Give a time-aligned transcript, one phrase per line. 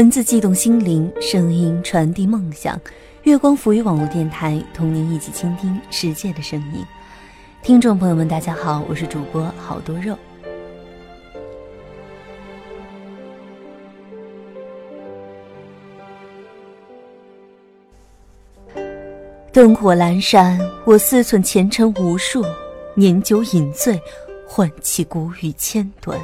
[0.00, 2.80] 文字悸动心灵，声音传递梦想。
[3.24, 6.82] 月光浮于网络电台，同您一起倾听世界的声音。
[7.62, 10.16] 听众朋友们，大家好，我是主播好多肉。
[19.52, 22.42] 灯火阑珊，我思忖前尘无数，
[22.94, 24.00] 年久饮醉，
[24.48, 26.18] 唤起古语千段。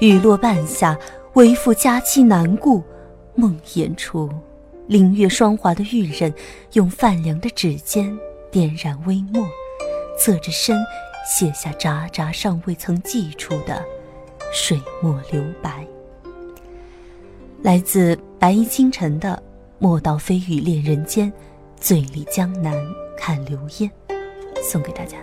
[0.00, 0.98] 雨落半夏，
[1.34, 2.82] 为赋佳期难顾，
[3.36, 4.28] 梦魇处，
[4.88, 6.34] 凌月霜华的玉人
[6.72, 8.18] 用泛凉的指尖
[8.50, 9.46] 点染微墨，
[10.18, 10.76] 侧着身
[11.24, 13.84] 写下札札尚未曾寄出的
[14.52, 15.86] 水墨留白。
[17.62, 19.40] 来自白衣清晨的
[19.78, 21.32] “莫道飞雨恋人间，
[21.78, 22.74] 醉里江南
[23.16, 23.88] 看流烟”，
[24.60, 25.16] 送给大家。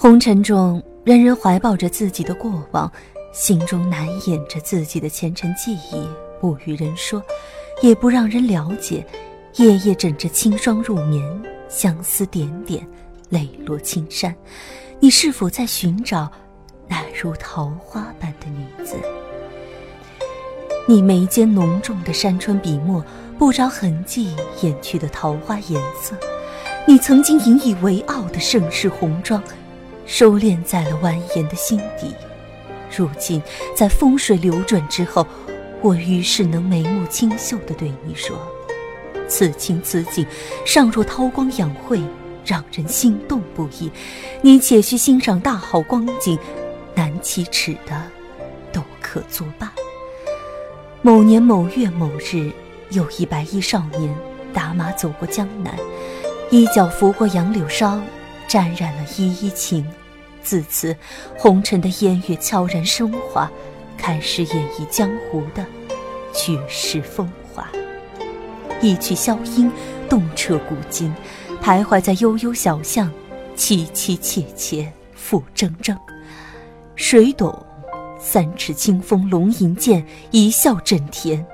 [0.00, 2.88] 红尘中，人人怀抱着自己的过往，
[3.32, 6.08] 心中难掩着自己的前尘记忆，
[6.40, 7.20] 不与人说，
[7.82, 9.04] 也不让人了解。
[9.56, 12.86] 夜夜枕着清霜入眠，相思点点，
[13.28, 14.32] 泪落青山。
[15.00, 16.30] 你是否在寻找
[16.86, 18.94] 那如桃花般的女子？
[20.86, 23.04] 你眉间浓重的山川笔墨，
[23.36, 24.32] 不着痕迹
[24.62, 26.16] 掩去的桃花颜色。
[26.86, 29.42] 你曾经引以为傲的盛世红妆。
[30.08, 32.14] 收敛在了蜿蜒的心底，
[32.96, 33.40] 如今
[33.76, 35.24] 在风水流转之后，
[35.82, 38.38] 我于是能眉目清秀地对你说
[39.28, 40.26] ：“此情此景，
[40.64, 42.00] 尚若韬光养晦，
[42.42, 43.92] 让人心动不已。
[44.40, 46.38] 你且去欣赏大好光景，
[46.94, 48.02] 难启齿的，
[48.72, 49.70] 都可作罢。”
[51.02, 52.50] 某年某月某日，
[52.90, 54.12] 有一白衣少年
[54.54, 55.76] 打马走过江南，
[56.50, 58.00] 衣角拂过杨柳梢。
[58.48, 59.86] 沾染了依依情，
[60.42, 60.96] 自此，
[61.36, 63.48] 红尘的烟月悄然升华，
[63.98, 65.64] 开始演绎江湖的
[66.32, 67.68] 绝世风华。
[68.80, 69.70] 一曲箫音，
[70.08, 71.12] 动彻古今，
[71.62, 73.12] 徘徊在悠悠小巷，
[73.54, 75.94] 凄凄切切，复铮铮。
[76.96, 77.54] 谁懂？
[78.18, 81.46] 三尺清风龙吟剑，一笑震天。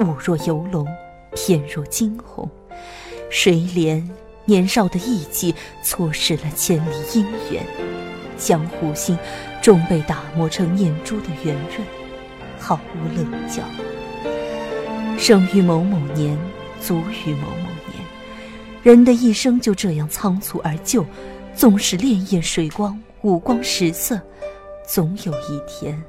[0.00, 0.86] 物若游龙，
[1.36, 2.50] 翩若惊鸿。
[3.30, 4.04] 谁怜？
[4.46, 7.64] 年少的意气错失了千里姻缘，
[8.36, 9.18] 江湖心
[9.62, 11.86] 终被打磨成念珠的圆润，
[12.58, 13.62] 毫无棱角。
[15.16, 16.38] 生于某某年，
[16.80, 18.04] 卒于某某年，
[18.82, 21.06] 人的一生就这样仓促而就，
[21.54, 24.20] 纵使潋滟水光，五光十色，
[24.86, 26.02] 总有一天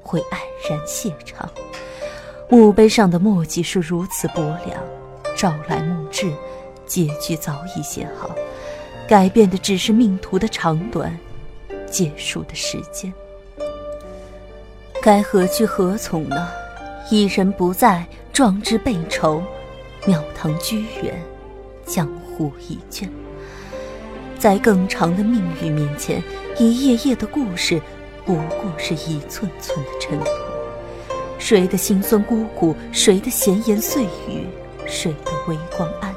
[0.00, 1.50] 会黯然谢场。
[2.48, 4.82] 墓碑上的墨迹是如此薄凉，
[5.36, 6.32] 朝来暮至。
[6.92, 8.36] 结局早已写好，
[9.08, 11.18] 改变的只是命途的长短，
[11.90, 13.10] 结束的时间。
[15.00, 16.46] 该何去何从呢？
[17.10, 19.42] 一人不在，壮志悲愁，
[20.04, 21.18] 庙堂居远，
[21.86, 23.08] 江湖已倦。
[24.38, 26.22] 在更长的命运面前，
[26.58, 27.80] 一页页的故事，
[28.26, 30.26] 不过是一寸寸的尘土。
[31.38, 34.46] 谁的辛酸孤苦，谁的闲言碎语，
[34.86, 36.11] 谁的微光暗。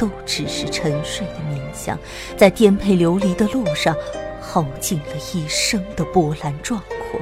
[0.00, 1.98] 都只是沉睡的冥想，
[2.34, 3.94] 在颠沛流离的路上，
[4.40, 7.20] 耗尽了一生的波澜壮阔。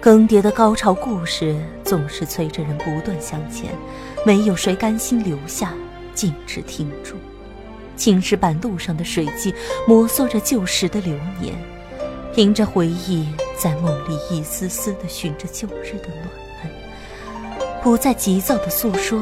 [0.00, 3.74] 更迭的高潮故事总是催着人不断向前，
[4.24, 5.74] 没有谁甘心留下，
[6.14, 7.16] 静止停住。
[7.96, 9.52] 青石板路上的水迹，
[9.84, 11.56] 摩挲着旧时的流年，
[12.36, 13.26] 凭着回忆，
[13.58, 16.72] 在梦里一丝丝的寻着旧日的暖，
[17.82, 19.20] 不再急躁的诉说。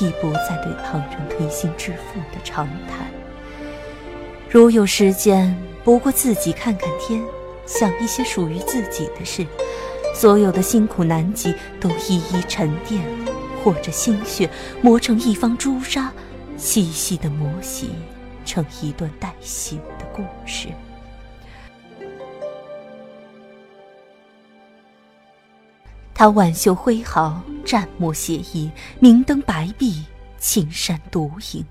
[0.00, 3.10] 亦不再对旁人推心置腹的长谈。
[4.48, 7.22] 如有时间，不过自己看看天，
[7.66, 9.46] 想一些属于自己的事。
[10.14, 13.02] 所有的辛苦难题都一一沉淀，
[13.62, 14.50] 或者心血
[14.82, 16.12] 磨成一方朱砂，
[16.56, 17.90] 细细的磨洗，
[18.44, 20.68] 成一段带血的故事。
[26.20, 30.04] 他挽袖挥毫，蘸墨写意，明灯白壁，
[30.36, 31.64] 青山独影。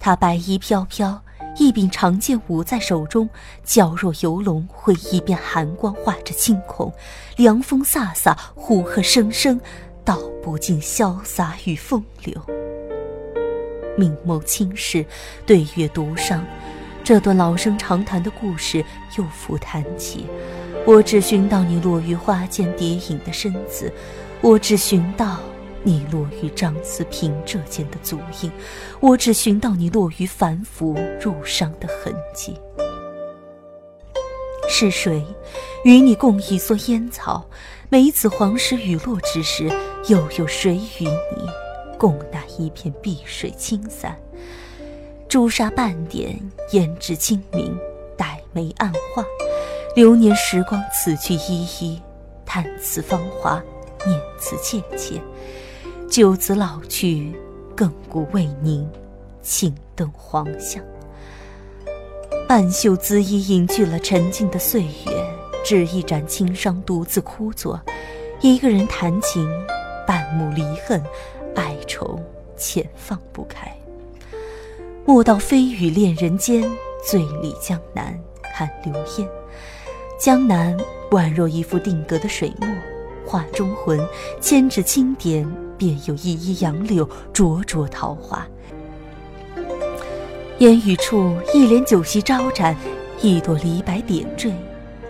[0.00, 1.22] 他白衣飘飘，
[1.58, 3.28] 一柄长剑舞在手中，
[3.62, 6.90] 娇若游龙，挥一边寒光画着惊恐。
[7.36, 9.60] 凉风飒飒，呼喝声声，
[10.02, 12.40] 道不尽潇洒与风流。
[13.98, 15.04] 明眸轻视，
[15.44, 16.42] 对月独伤，
[17.04, 18.82] 这段老生常谈的故事
[19.18, 20.24] 又复谈起。
[20.86, 23.92] 我只寻到你落于花间蝶影的身子，
[24.40, 25.38] 我只寻到
[25.82, 28.50] 你落于张思平这间的足印，
[29.00, 32.58] 我只寻到你落于凡夫入伤的痕迹。
[34.68, 35.24] 是谁
[35.84, 37.46] 与你共一蓑烟草？
[37.90, 39.70] 每此黄石雨落之时，
[40.08, 41.48] 又有谁与你
[41.98, 44.18] 共那一片碧水青伞？
[45.28, 46.38] 朱砂半点，
[46.72, 47.76] 胭脂清明，
[48.16, 49.24] 黛眉暗画。
[49.98, 52.00] 流年时光，此去依依，
[52.46, 53.60] 叹此芳华，
[54.06, 55.20] 念此切切。
[56.08, 57.34] 九子老去，
[57.76, 58.88] 亘古未宁，
[59.42, 60.80] 青灯黄香。
[62.46, 65.34] 半袖姿衣隐去了沉静的岁月，
[65.64, 67.80] 只一盏清霜独自枯坐。
[68.40, 69.50] 一个人弹琴，
[70.06, 71.02] 半目离恨，
[71.56, 72.20] 哀愁
[72.56, 73.68] 浅放不开。
[75.04, 76.70] 莫道飞雨恋人间，
[77.04, 78.16] 醉里江南
[78.54, 79.28] 看流烟。
[80.18, 80.76] 江南
[81.12, 82.68] 宛若一幅定格的水墨，
[83.24, 84.04] 画中魂，
[84.40, 88.44] 千指轻点，便有一一杨柳，灼灼桃花。
[90.58, 92.74] 烟雨处，一帘酒席招展，
[93.22, 94.52] 一朵梨白点缀，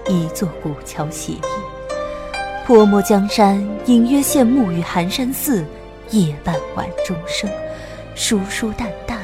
[0.06, 1.40] 一座古桥写意。
[2.66, 5.64] 泼墨江山，隐约现暮与寒山寺，
[6.10, 7.48] 夜半晚钟声，
[8.14, 9.18] 疏疏淡淡，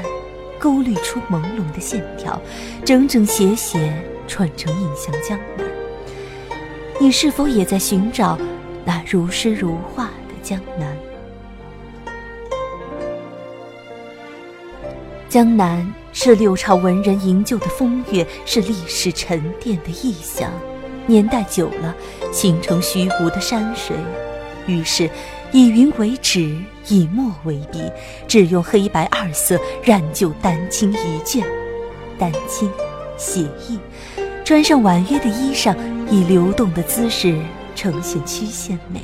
[0.58, 2.40] 勾勒出朦胧的线条，
[2.86, 3.92] 整整斜斜
[4.26, 5.73] 串成印象江南。
[7.00, 8.38] 你是否也在寻找
[8.84, 10.96] 那如诗如画的江南？
[15.28, 20.50] 江南是六朝文人营救的风月，是历史沉淀的意象。
[21.06, 21.94] 年代久了，
[22.32, 23.96] 形成虚无的山水。
[24.66, 25.10] 于是，
[25.50, 26.56] 以云为纸，
[26.86, 27.90] 以墨为笔，
[28.28, 31.44] 只用黑白二色染就丹青一卷。
[32.16, 32.70] 丹青，
[33.18, 33.78] 写意，
[34.44, 35.74] 穿上婉约的衣裳，
[36.10, 37.36] 以流动的姿势
[37.74, 39.00] 呈现曲线美。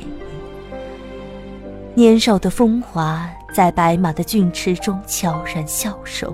[1.93, 3.29] 年少的风华。
[3.53, 6.33] 在白马的骏驰中悄然消瘦。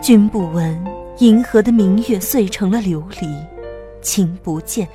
[0.00, 0.84] 君不闻，
[1.18, 3.28] 银河的明月碎成了琉璃；
[4.00, 4.88] 情不见，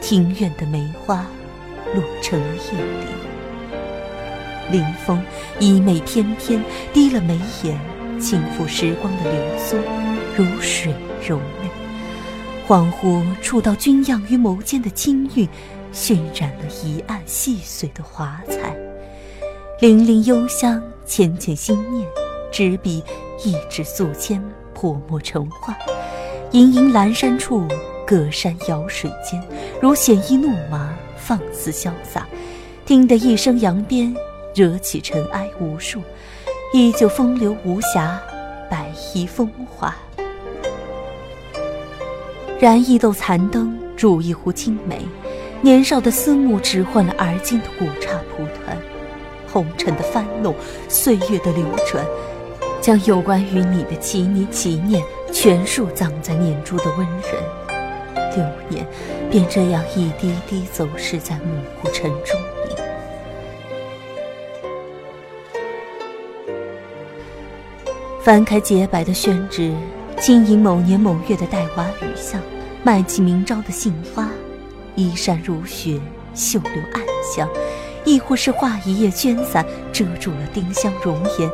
[0.00, 1.26] 庭院的梅花
[1.94, 3.06] 落成了叶里。
[4.70, 5.22] 临风
[5.60, 7.78] 衣袂翩翩，低了眉眼，
[8.18, 9.76] 轻抚时光的流苏，
[10.36, 10.94] 如水
[11.26, 11.70] 柔媚。
[12.68, 15.48] 恍惚触到君样于眸间的清韵，
[15.94, 18.76] 渲染了一岸细碎的华彩。
[19.80, 22.06] 泠泠幽香，浅浅心念，
[22.52, 23.02] 执笔
[23.44, 24.40] 一纸素笺，
[24.74, 25.74] 泼墨成画。
[26.50, 27.66] 盈盈阑珊处，
[28.06, 29.42] 隔山遥水间，
[29.80, 32.26] 如鲜衣怒马，放肆潇洒。
[32.84, 34.14] 听得一声扬鞭，
[34.54, 36.02] 惹起尘埃无数，
[36.72, 38.20] 依旧风流无瑕，
[38.68, 39.94] 白衣风华。
[42.58, 45.06] 燃一斗残灯，煮一壶清梅，
[45.60, 48.76] 年少的思慕，只换了而今的古刹蒲团。
[49.46, 50.54] 红尘的翻弄，
[50.88, 52.02] 岁月的流转，
[52.80, 57.22] 将有关于你的奇泥奇念全数葬在念珠的温润。
[58.34, 58.86] 六年，
[59.30, 62.74] 便这样一滴滴走失在暮雾沉中里。
[68.22, 69.72] 翻开洁白的宣纸，
[70.18, 72.40] 经营某年某月的带娃雨巷，
[72.82, 74.28] 卖起明朝的杏花，
[74.94, 76.00] 衣衫如雪，
[76.34, 77.48] 袖留暗香。
[78.04, 81.50] 亦或是画一叶绢伞，遮住了丁香容颜，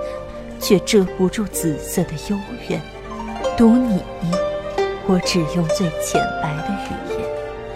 [0.61, 2.39] 却遮不住紫色的幽
[2.69, 2.81] 怨。
[3.57, 4.01] 读你，
[5.07, 7.29] 我只用最浅白的语言。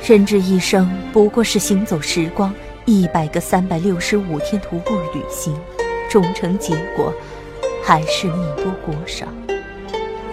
[0.06, 5.54] 人这一生不过是行走时光一百个三百六十五天徒步旅行，
[6.08, 7.12] 终成结果
[7.82, 9.26] 还是你多国少。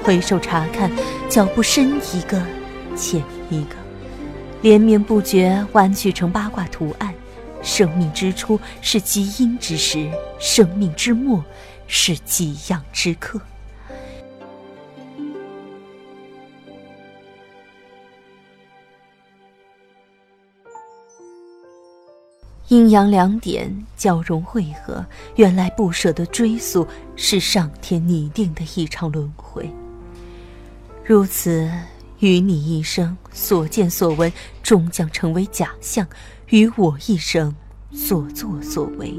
[0.04, 0.92] 回首查看，
[1.30, 2.46] 脚步深一个，
[2.94, 3.76] 浅一个，
[4.62, 7.14] 连绵不绝，弯曲成八卦图案。
[7.62, 11.42] 生命之初是极阴之时，生命之末
[11.88, 13.40] 是极阳之刻。
[22.68, 25.06] 阴阳两点交融汇合，
[25.36, 29.43] 原来不舍的追溯是上天拟定的一场轮回。
[31.06, 31.70] 如此，
[32.20, 34.32] 与你一生所见所闻，
[34.64, 36.08] 终将成为假象。
[36.50, 37.54] 与我一生
[37.92, 39.14] 所作所为，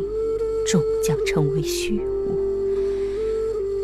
[0.67, 2.39] 终将成为虚无。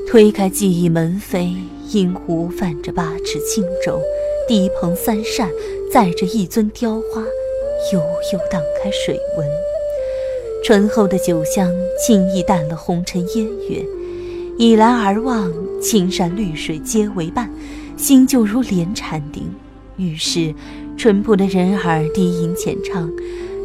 [0.09, 1.55] 推开记忆门扉，
[1.91, 4.01] 银壶泛着八尺轻舟，
[4.49, 5.51] 低棚三扇
[5.93, 7.21] 载着一尊雕花，
[7.93, 8.01] 悠
[8.33, 9.47] 悠荡开水纹。
[10.65, 13.85] 醇厚的酒香轻易淡了红尘烟月，
[14.57, 15.53] 倚栏而望，
[15.83, 17.51] 青山绿水皆为伴，
[18.01, 19.45] 心就如莲禅定。
[19.99, 20.55] 于是，
[20.97, 23.11] 淳朴的人儿低吟浅唱。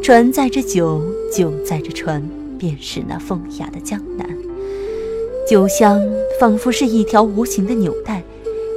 [0.03, 1.01] 船载着酒，
[1.31, 2.21] 酒载着船，
[2.59, 4.27] 便是那风雅的江南。
[5.49, 6.01] 酒香
[6.37, 8.21] 仿佛是一条无形的纽带，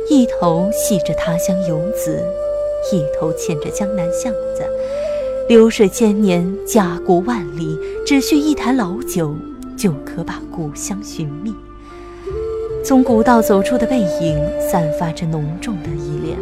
[0.08, 2.22] 一头系着他乡游子，
[2.92, 4.62] 一头牵着江南巷子。
[5.48, 9.34] 流水千年，家国万里，只需一坛老酒，
[9.76, 11.52] 就可把故乡寻觅。
[12.88, 16.38] 从古道走出的背影，散发着浓重的依恋。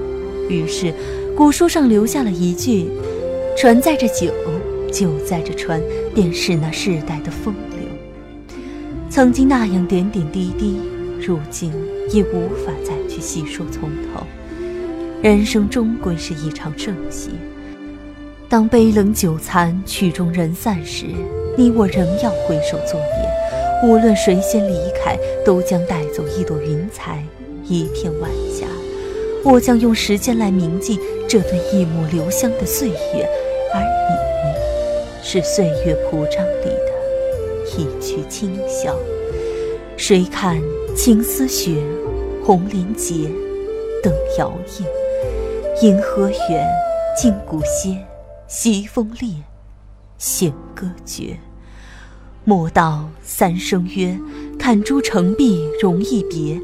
[0.49, 0.95] 于是，
[1.37, 2.89] 古书上留下了一句
[3.59, 4.31] ：“船载着酒。”
[4.93, 5.83] 酒载着船，
[6.15, 8.57] 便是那世代的风流。
[9.11, 10.79] 曾经那样点点滴滴，
[11.21, 11.73] 如今
[12.13, 14.25] 也无法再去细说从头。
[15.21, 17.31] 人生终归是一场盛戏。
[18.49, 21.07] 当杯冷酒残，曲终人散时，
[21.59, 23.26] 你我仍要挥手作别。
[23.83, 27.23] 无论谁先离开，都将带走一朵云彩，
[27.65, 28.67] 一片晚霞。
[29.45, 33.29] 我将用时间来铭记这段一抹留香的岁月，
[33.73, 34.17] 而你。
[35.23, 38.95] 是岁月谱章里的一曲清箫。
[39.97, 40.63] 谁看
[40.95, 41.83] 青丝雪，
[42.45, 43.29] 红莲结，
[44.03, 44.85] 等摇曳。
[45.83, 46.67] 银河远，
[47.21, 47.99] 金鼓歇，
[48.47, 49.31] 西风烈，
[50.17, 51.37] 弦歌绝。
[52.49, 54.17] 莫道三生约，
[54.57, 56.61] 看朱成碧容易别。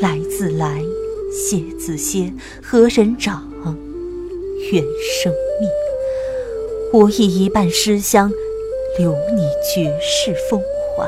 [0.00, 0.82] 来自来，
[1.30, 3.46] 谢自歇，何人掌？
[4.72, 5.68] 愿生命。
[6.90, 8.32] 我以一半诗香，
[8.98, 9.42] 留你
[9.74, 10.58] 绝世风
[10.96, 11.06] 华。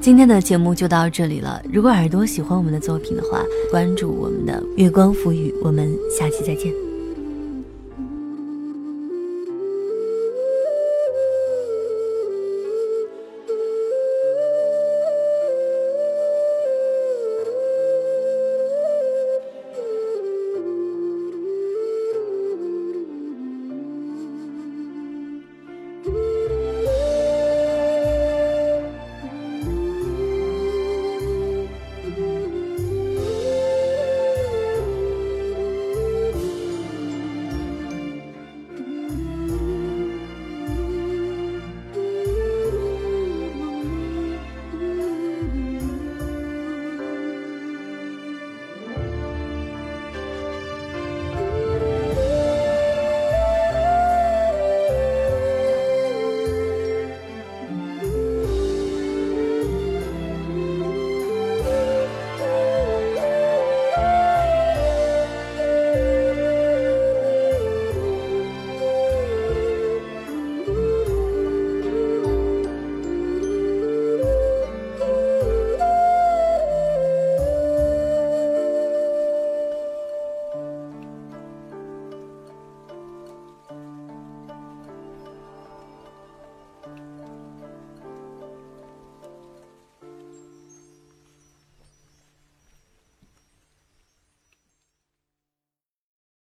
[0.00, 1.60] 今天的节目就到这里了。
[1.70, 5.52] 如果耳朵喜欢我们的作品的话，关注我们的月光浮语。
[5.62, 6.87] 我们下期再见。